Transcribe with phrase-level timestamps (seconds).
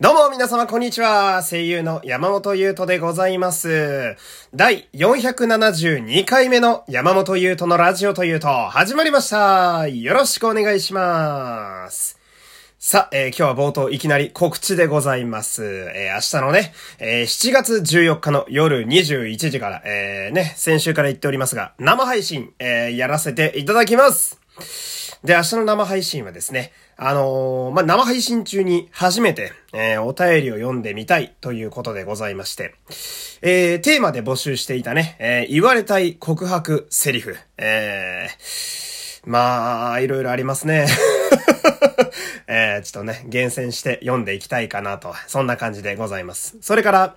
[0.00, 1.42] どうも皆様こんにちは。
[1.42, 4.14] 声優の山本優斗でございます。
[4.54, 9.88] 第472回目の山本優斗のラジオというと始まりました。
[9.88, 12.16] よろしくお願いします。
[12.78, 15.64] さあ、えー今日は冒頭いきなり告知でございます。
[15.64, 24.38] えー明日のね、えー7月14日の夜21時から、えーね、先週から言っておりますが、生配信、えーやらせていただきます。
[25.24, 32.74] で、明日の生配信はですね、あのーまあ、生配信中に初めて、えーお便りを読んでみたいということでございまして、
[33.42, 40.86] えーテーマで募集していたね、えー言われたい告白セリフ、えーまあ、いろいろありますね。
[42.50, 46.56] えーちょっとね、厳選して読んでいきたいかなと、そんな感じでございます。
[46.62, 47.16] それから、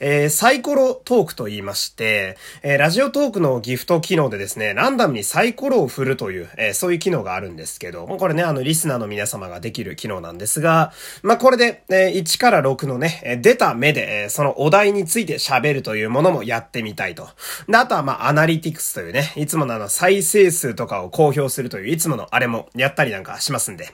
[0.00, 17.28] えーサイコロトークと言いまして、えーラジオトークのギフト機能でですね、ランダムにサイコロを振るという、えーそういう機能があるんですけど、これね、あの、リスナーの皆様ができる機能なんですが、まあ、これで、えー1から6のね、出た目で、えーそのお題について喋るというものもやってみたいと。
[17.72, 23.88] あとは、まあ、アナリティクスというね、いつものあの、再生数とかを公表するという、いつものあれもやったりなんかしますんで。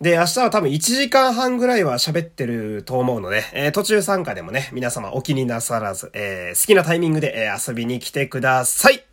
[0.00, 9.04] で、明日は多分1時間半ぐらいは喋ってると思うので、えー途中参加でもね、皆様お気になさらず、えー好きなタイミングで、えー遊びに来てください。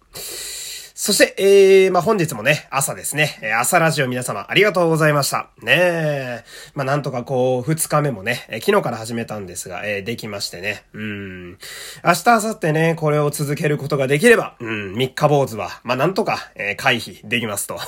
[0.98, 5.50] そして、えー、まあ、本日もね、朝ですね、えー朝ラジオ皆様ありがとうございました。
[5.62, 6.44] ねえ。
[6.74, 10.84] まあ、なんとかこう、二日目もね、えー昨日から始めたんですが、えーできましてね。
[10.94, 11.50] うん。
[11.50, 11.58] 明
[12.14, 17.80] 日、明後日ね、これを続けることができれば、うん、三日坊主は、まあ、なんとか、えー回避できますと。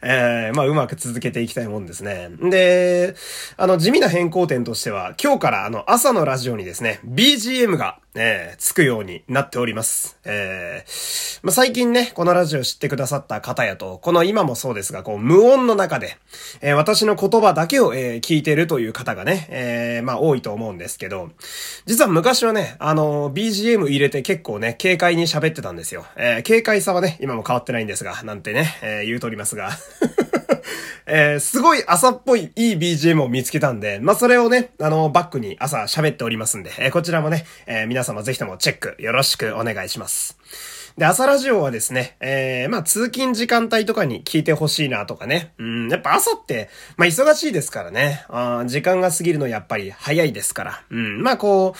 [0.00, 2.30] えーまあ、うまく続けていきたいもんですね。
[2.50, 3.14] で、
[3.56, 10.18] あの、地味な変更点としては、今日からあの、朝のラジオにですね、BGM が、えーつくようになっております。
[10.24, 16.16] えーまあ、最近ね、このラジオ知ってくださった方やと、この今もそうですが、こう、無音の中で、
[16.60, 21.30] えー私の言葉だけを、えー聞いてるという方がね、えーまあ、多いと思うんですけど、
[21.86, 26.04] 実は昔はね、あの、BGM 入れて結構ね、軽快に喋ってたんですよ。
[26.16, 29.70] えー軽快さはね、今も変わってないんですが、なんてね、えー言うとおりますが。
[31.06, 40.38] えーすごい朝っぽいいい BGM を見つけたんで、まあ、それをね、あの、バックに朝喋っておりますんで、えーこちらもね、えー皆様ぜひともチェックよろしくお願いします。
[40.98, 45.54] で、朝ラジオはですね、えー、まあ、通勤時間帯とかに聞いてほしいなとかね。
[45.58, 48.26] うん、やっぱ朝って、まあ、忙しいですからね。
[48.28, 50.82] あ時間が過ぎるのやっぱり早いですから。
[50.90, 51.78] うん、まあ、こう、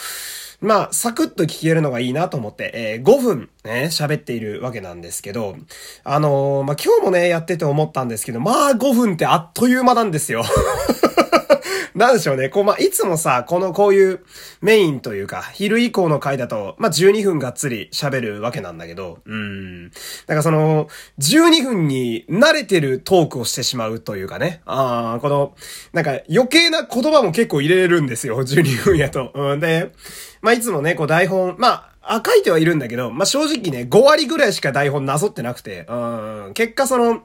[0.63, 5.57] まあ、サクッと聞けるのがいいなと思って、えー5分ね、喋っているわけなんですけど、
[6.05, 10.45] あのーまあ、今日もね、やってて思ったんですけど、まあ、5分ってあっという間なんですよ。
[11.95, 12.49] なんでしょうね。
[12.49, 14.21] こう、まあ、いつもさ、この、こういう
[14.61, 19.91] メインというか、昼以降の回だと、まあ、12分がっつり喋るわけなんだけど、うん。
[19.91, 19.97] だ
[20.29, 24.63] からその、12分に慣れてるトークをしてしまうというかね。
[24.67, 25.55] ああ、この、
[25.93, 28.41] なんか余計な言葉も結構入れるんですよ。
[28.41, 29.31] 12分やと。
[29.35, 29.61] うん。
[29.61, 29.93] で、
[30.41, 35.95] まあ、いつもね、こう台本、まあ、あ、書いてはいるんだけど、まあ、正直ね、5割ぐらいしか台本なぞってなくて、う
[36.51, 36.51] ん。
[36.55, 37.23] 結果その、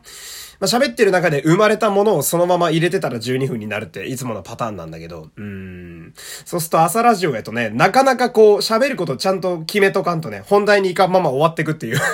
[0.59, 6.13] まあ、喋ってる中で生まれたものをそのまま入れてたら12分になるっていつものパターンなんだけど、うん。
[6.45, 12.00] そうすると朝ラジオやとね、なかなかこう喋ることちゃんと決めとかんとね、本題に行かんまま終わってくっていう。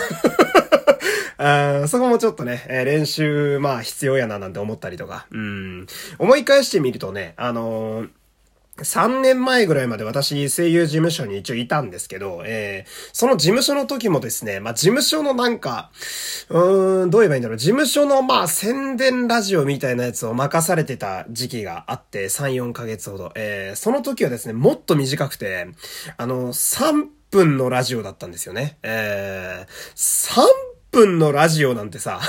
[1.37, 5.87] あそこもちょっとね、えー練習、まあ必要やななんて思ったりとか、うん。
[6.17, 8.09] 思い返してみるとね、あのー
[8.77, 15.91] 3年前ぐらいまで私、声優事務所に一応いたんですけど、えー、その事務所の時もですね、まあ、事務所のなんか、
[16.49, 23.31] うーん、どう言えばいいんだろう、事務所のま、宣伝ラジオみたいなやつを任されてた時期があって、3、4ヶ月ほど。
[23.35, 25.67] えー、その時はですね、もっと短くて、
[26.17, 28.79] あの、3分のラジオだったんですよね。
[28.81, 30.41] えー、3
[30.91, 32.21] 分のラジオなんてさ、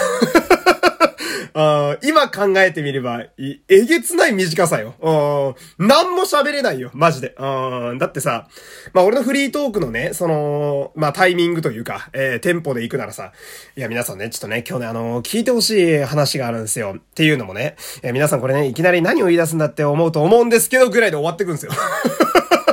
[1.56, 4.94] あ今考えてみれば、えげつない短さよ。
[5.00, 7.36] うん何も喋れないよ、マジで。
[7.38, 8.48] だってさ、
[8.92, 13.32] まあ俺のフリートークのね、その、まあタイミングというか、えー、テンポで行くならさ、
[13.76, 16.96] いや皆さんね、ちょっとね、今日ね、あの聞いてほしい話があるんですよ。
[16.98, 21.72] っていうのもね、えー皆さんこれね、いきなり何を言い出すんだって思うと思うんですけど、ぐらいで終わってくんですよ。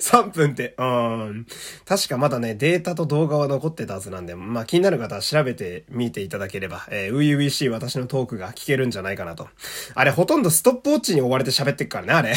[0.00, 0.74] 3分って。
[0.78, 1.46] うん。
[1.84, 9.48] 確かまだね、データと動画は残ってたはずなんで、まあ気になる方は調べてみていただければ、えー、初々しい私のトークが聞けるんじゃないかなと。
[9.94, 12.34] あれ、ほとんどストップウォッチに追われて喋ってっからね、あれ。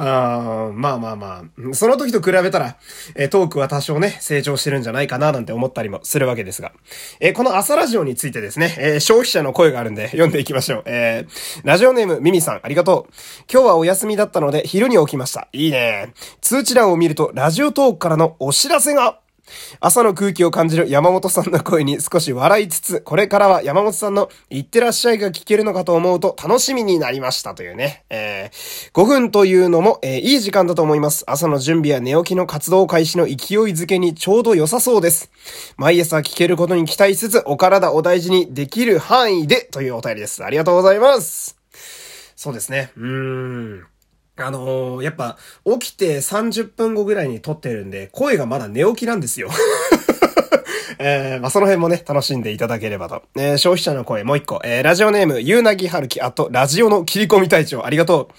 [0.00, 1.74] ああまあまあまあ。
[1.74, 2.76] その時と比べたら、
[3.16, 6.72] えトークは多少ね、成長してるんじゃないかななんて思ったりもするわけですが。
[7.18, 10.82] えこの朝ラジオについてですね、え消費者の声があるんで読んでいきましょう。
[10.86, 13.12] えーラジオネームミミさん、ありがとう。
[13.52, 15.48] 今日はお休みだったので昼に起きました。
[15.52, 16.12] いいね。
[16.40, 19.18] 通知欄を見ると、ラジオトークからのお知らせが。
[19.80, 28.04] 朝の空気を感じる山本さんの声に少し笑いつつ、これからは山本さんのいってらっしゃいが聞けるのかと思うと楽しみになりましたというね。
[28.10, 31.24] えー、5分というのも、えー、いい時間だと思います。
[31.26, 33.34] 朝の準備や寝起きの活動開始の勢い
[33.72, 35.30] づけにちょうど良さそうです。
[35.76, 40.44] 毎朝聞けることに期待しつつ、お体お大事にできる範囲でというお便りです。
[40.44, 41.56] ありがとうございます。
[42.36, 42.92] そうですね。
[42.96, 43.86] うーん。
[44.46, 49.50] あのー、やっぱ、起きて30分後ぐらいに撮ってるんで、声がまだ寝起きなんですよ。
[50.98, 53.22] えー、まあ、その辺もね、楽しんでいただければと。
[53.36, 54.60] えー、消費者の声もう一個。
[54.64, 58.34] えー、ラジオネーム、ゆうなぎはるき、あと、ラジオの切り込み隊長、ありがとう。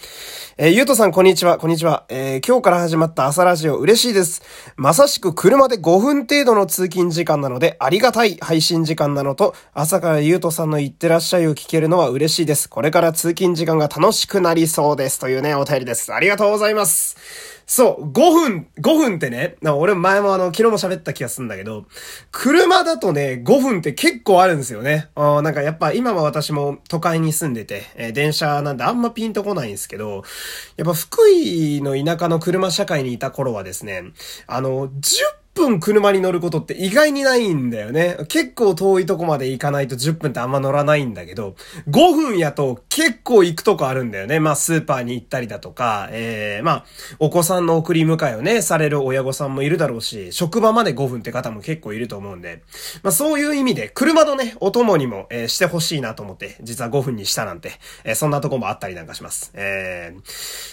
[0.62, 2.04] えー、ゆうとさん、こんにちは、こんにちは。
[2.10, 4.42] えー、今日から始まった朝ラジオ、嬉しいです。
[4.76, 12.68] まさしく車で5分程度の通勤時間なので、ありがたい配信時間なのと、朝からゆうとさんの言ってらっしゃいを聞けるのは嬉しいです。
[12.68, 15.18] これから通勤時間が楽しくなりそうです。
[15.20, 16.14] というね、お便りです。
[16.14, 17.16] ありがとうございます。
[17.72, 21.86] そう、5分、5分ってね、俺前もあの、昨日も喋った気がするんだけど、
[22.32, 25.10] 車だとね、5分って結構あるんですよね。
[25.14, 30.24] あなんかやっぱ今は私も都会に住んでて、えー、電車なんであんまピンとこないんですけど、
[30.78, 34.02] やっぱ福井の田舎の車社会にいた頃はですね、
[34.48, 38.18] あの、10分車に乗ることって意外にないんだよね。
[38.28, 41.56] 結構遠いとこまで行かないと10分ってあんま乗らないんだけど、
[41.90, 44.40] 5分やと結構行くとこあるんだよね。
[44.40, 46.86] まあスーパーに行ったりだとか、えー、まあ
[47.20, 52.64] お子さんの送り迎えをね、される親御さんもいるだろうし、職場まで5分って方も結構いると思うんで、
[53.04, 57.72] まあそういう意味で車のね、お供にも、えー、してほしいなと思って、実は5分にしたなんて、
[58.04, 59.52] えー、そんなとこもあったりなんかします。
[59.56, 60.22] えー、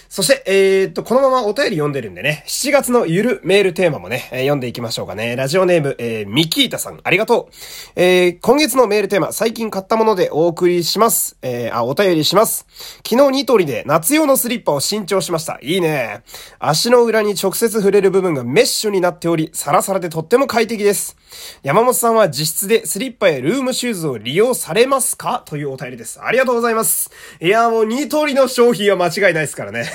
[0.09, 5.37] そして、えー、っと、このままお便り読んでるんでね、7月のゆるメールテーマもね、えー、読んででいきましょうかね。
[5.37, 7.55] ラジオネーム、えー、ミキータさん、ありがとう。
[7.95, 11.37] えー、今月のメールテーマ、最近買ったものでお送りします。
[11.41, 12.67] えー、あ、お便りします。
[13.09, 15.61] 昨日ニトリで夏用のスリッパを新調しました。
[15.63, 16.23] いいね。
[16.59, 21.17] 足の裏に直接触れる部分がメッシュになっており、サラサラでとっても快適です。
[21.63, 25.45] 山本さんは実質でスリッパやルームシューズを利用されますか？
[25.47, 26.21] というお便りです。
[26.21, 27.13] ありがとうございます。
[27.41, 29.87] いや、もうニトリの商品は間違いないですからね。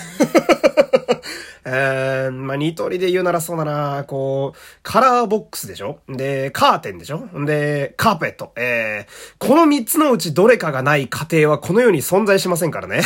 [1.64, 6.00] えー、まあ、ニトリで言うならそうだな、こう、カラーボックスでしょ？
[6.08, 7.28] で、カーテンでしょ？
[7.46, 8.52] で、カーペット。
[8.56, 13.02] えー、この三つのうちどれかがない家庭はこの世に存在しませんからね。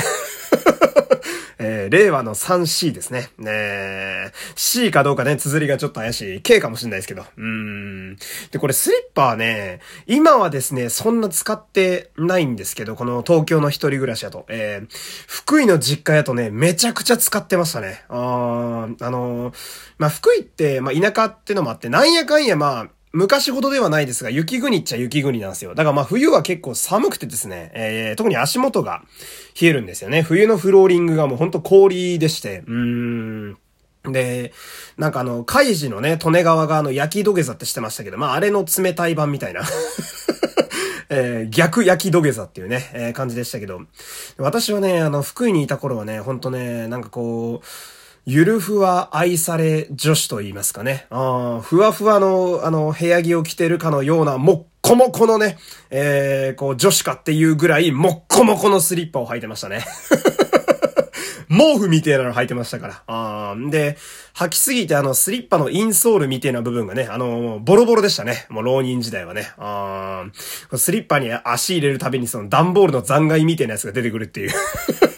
[1.65, 3.29] えー、令和の 3C ですね。
[3.39, 6.41] ねえ C かどうかね、綴りがちょっと怪しい。
[6.41, 7.23] K かもしれないですけど。
[7.23, 8.17] うーん。
[8.51, 14.45] で、これスリッパはね、今はですね、そんな使ってないんですけど、この東京の一人暮らしだと。
[14.47, 14.87] えー、
[15.27, 18.03] 福井の実家やとね、めちゃくちゃ使ってましたね。
[18.09, 19.55] あー、あのー、
[19.97, 25.73] まあ、福井って、まあ、田舎ってのもあって、なんやかんやまあ、昔ほどではないですが、雪国っちゃ雪国なんですよ。
[25.73, 29.03] だからまあ冬は結構寒くてですね、えー、特に足元が
[29.59, 30.21] 冷えるんですよね。
[30.21, 33.57] 冬のフローリングがもうほんと氷でして、うーん。
[34.03, 34.51] で、
[34.97, 39.61] なんかあの、カイジのね、利根川側の焼き土下座ってしてましたけど、まああれの冷たい版みたいな
[41.07, 43.79] えー、逆焼き土下座っていうね、えー、感じでしたけど、
[44.37, 47.65] 私はね、あの、福井にいた頃はね、ほんとね、なんかこう、
[48.27, 51.05] ゆるふわ愛され女子と言いますかね。
[51.11, 55.57] あふわふわの、あの、部屋着を着てるかのような、もっこもこのね、
[55.91, 59.85] えー、こう、女子かっていうぐらい、もっこもこのスリッパを履いてましたね。
[61.49, 63.03] 毛布みたいなの履いてましたから。
[63.05, 63.95] あで、
[64.33, 68.47] 履きすぎてあの、スリッパのインソールみたいな部分がね、あの、ボロボロでしたね。
[68.49, 69.51] もう浪人時代はね。
[69.59, 70.25] あ
[70.75, 74.51] スリッパに足入れるたびにその段ボールの残骸みたいなやつが出てくるっていう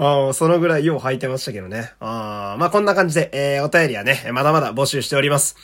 [0.00, 1.90] あそのぐらいよう履いてましたけどね。
[1.98, 5.56] あまあこんな感じで、えー、お便りはね、まだまだ募集しております。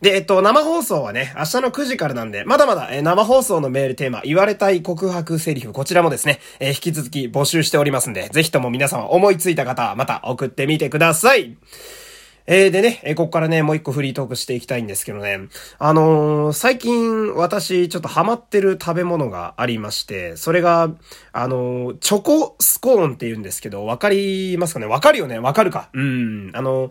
[0.00, 11.58] で、えっと、生放送はね、明日の9時からなんで、まだまだ、えー、生放送のメールテーマ、言われたい告白セリフ、こちらもですね、えー、引き続き募集しておりますんで、ぜひとも皆様思いついた方、また送ってみてください。
[12.46, 15.40] えー、でね、えー、ここからね、もう一個フリートークしていきたいんですけどね。
[15.78, 20.90] あのー、最近私ちょっとハマってる食べ物がありまして、それが、
[21.32, 24.86] あのー、チョコスコーンって言うんですけど、わかりますかね？
[24.86, 25.38] わかるよね？
[25.38, 25.88] わかるか？
[25.92, 26.50] うん。
[26.54, 26.90] あの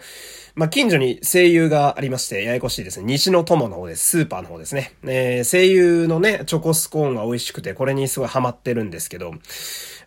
[0.53, 3.05] まあ、近所に声優がありまして、ややこしいですね。
[3.05, 4.05] 西の友の方です。
[4.05, 4.93] スーパーの方ですね。
[5.03, 9.33] えー、声優のね、チョコスコーンが美味しくて、これにすごいハマってるんですけど、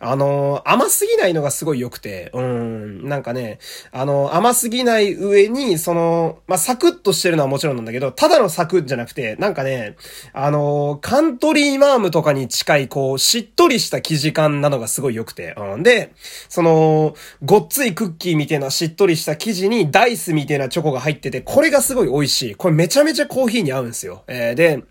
[0.06, 3.58] あのー、甘すぎないのがすごい良くて、うん、なんかね、
[3.90, 9.96] あのー、甘すぎない上に、その、まあ、サクッとしてるのはもちろんなんだけど、ただのサクッじゃなくて、なんかね、
[10.34, 16.12] あのー、カントリーマームとかに近い、こう、しっとりした生地感なのがすごい良くて、うん、で、
[16.50, 22.54] その、ごっついクッキーみたいなしっとりした生地にダイスみたいなチョコが入ってて、これがすごい美味しい。
[22.56, 24.24] これめちゃめちゃコーヒーに合うんですよ。
[24.26, 24.82] えー、で、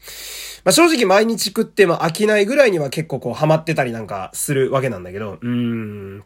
[0.64, 6.24] まあ、正直毎日食っても飽きないぐらいには結構こうハマってたりなんかするわけなんだけど、うーん。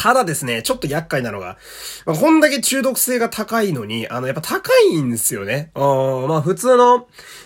[0.00, 1.58] ただですね、ちょっと厄介なのが、
[2.06, 5.72] まあ、こんだけ中毒性が高いのに、あの、やっぱ高いんですよね。
[5.74, 7.00] うん、まあ普通の、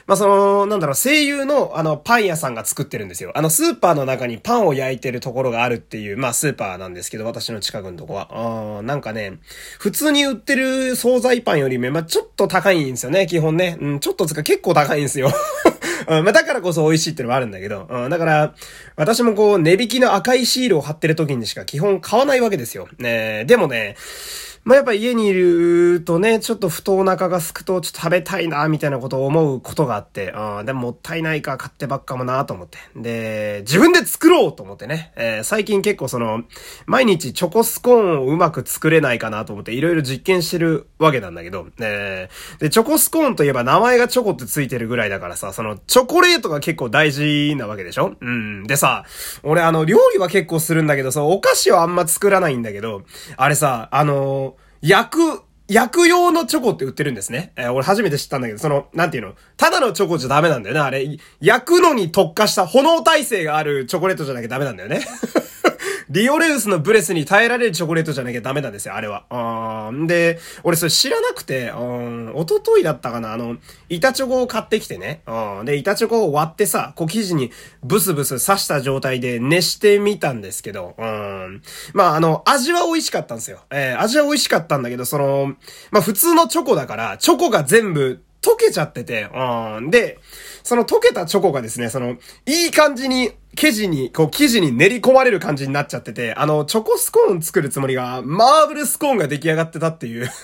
[0.07, 3.33] まあその、なんだろう、声優の、あの、パン屋さんが作ってるんですよ。
[3.35, 8.79] あの、スーパーの中にパンを焼いてるところがあるっていう、まあスーパーなんですけど、私の近くのとこは。
[8.79, 9.41] うん、なんかね、
[9.81, 13.79] 普通に売ってる惣菜パンよりも、まあちょっと高いんですよね、基本ね。
[13.81, 15.33] うん、ちょっとつか結構高いんですよ。
[16.09, 18.55] うん、まあ、だからこそ美味しいってのもあるんだけど、うん、だから、
[18.97, 22.89] 私もこう、値引きの赤いシールを貼ってる時にしか基本買わないわけですよ。
[22.99, 23.97] ねでもね、
[24.65, 32.79] まあ、やっぱ家にいるとね、ちょっとふとお腹が空くとちょっと食べたいな、みたいなことを思うことがあって、あでももったいないか買ってばっかもなと思って。
[32.97, 36.45] で、自分で作ろうと思ってね、えー、最近結構その、
[36.87, 48.17] 毎日チョコスコーンをうまく作れないかなと思っていろいろ実験してるわけなんだけど、えー、で、チョコスコーンといえば名前がチョコってついてるぐらいだからさ、その、チョコレートが結構大事なわけでしょ？
[48.19, 48.65] うん。
[48.65, 49.05] でさ、
[49.43, 53.03] 俺あの、料理は結構するんだけど、そう、お菓子はあんま作らないんだけど、
[53.37, 54.54] あれさ、あの
[54.87, 57.55] 焼く、焼く用のチョコって売ってるんですね。
[57.57, 59.35] えー、俺初めて知ったんだけど、その、なんていうの？
[59.57, 61.19] ただのチョコじゃダメなんだよね、あれ。
[61.41, 65.01] 焼くのに特化した炎耐性があるチョコレートじゃなきゃダメなんだよね。
[66.11, 69.25] リオレウスのブレスに耐えられるチョコレートじゃなきゃダメなんですよ、あれは。
[69.91, 70.07] うん。
[70.07, 73.57] で、俺それ知らなくて、うん、おとといだったかな、あの、
[73.89, 75.23] 板チョコを買ってきてね。
[75.65, 77.51] で、板チョコを割ってさ、こう生地に
[77.83, 80.95] ブスブス刺した状態で熱してみたんですけど、
[81.93, 83.61] まあ、あの、味は美味しかったんですよ。
[83.71, 85.55] えー、味は美味しかったんだけど、その、
[85.91, 89.91] まあ普通のチョコだから、チョコが全部溶けちゃってて、うん。
[89.91, 90.19] で、
[90.63, 100.31] その溶けたチョコがですね、その、いい感じに、生地に、こう、生地に練り込まれる感じになっちゃってて、あの、チョコスコーン作るつもりが、マーブルスコーンが出来上がってたっていう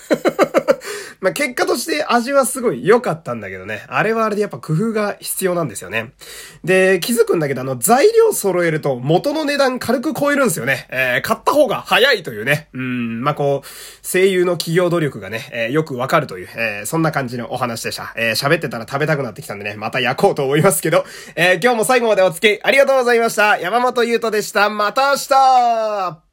[1.20, 3.84] ま、結果として味はすごい良かったんだけどね。
[3.88, 6.12] あれはあれでやっぱ工夫が必要なんですよね。
[6.64, 10.88] で、気づくんだけど、あの、材料揃えると元の値段軽く超えるんですよね。
[10.90, 12.68] えー、買った方が早いというね。
[12.72, 18.14] うん、まあ、こう、声優の企業努力がね、えー、よくわかるという、えー、そんな感じのお話でした。
[18.16, 21.04] えー、喋ってたら食べたくなってきたんでね、また焼こうと思いますけど、
[21.36, 23.58] え、今日も最後までお付き合いありがとうございました。
[23.58, 24.68] 山本優斗でした。
[24.68, 26.29] また明日